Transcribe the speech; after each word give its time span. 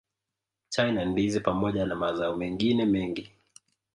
Chai 0.69 0.91
na 0.91 1.05
Ndizi 1.05 1.39
pamoja 1.39 1.85
na 1.85 1.95
mazao 1.95 2.35
mengine 2.35 2.85
mengi 2.85 3.31